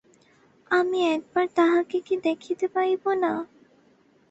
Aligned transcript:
আমি 0.71 0.99
একবার 1.07 1.45
তাহাকে 1.55 1.97
কি 2.01 2.15
দেখিতে 2.25 2.65
পাইব 2.67 3.03
না? 3.23 3.31